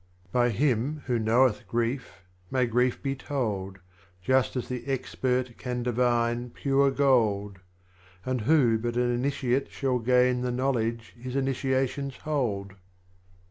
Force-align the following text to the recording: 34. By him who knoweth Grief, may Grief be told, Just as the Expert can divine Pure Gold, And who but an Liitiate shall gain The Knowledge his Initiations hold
34. 0.31 0.41
By 0.45 0.49
him 0.49 1.03
who 1.05 1.19
knoweth 1.19 1.67
Grief, 1.67 2.23
may 2.49 2.65
Grief 2.65 3.03
be 3.03 3.15
told, 3.15 3.77
Just 4.23 4.55
as 4.55 4.67
the 4.67 4.87
Expert 4.87 5.55
can 5.59 5.83
divine 5.83 6.49
Pure 6.49 6.89
Gold, 6.93 7.59
And 8.25 8.41
who 8.41 8.79
but 8.79 8.95
an 8.97 9.21
Liitiate 9.21 9.69
shall 9.69 9.99
gain 9.99 10.41
The 10.41 10.51
Knowledge 10.51 11.13
his 11.21 11.35
Initiations 11.35 12.17
hold 12.17 12.73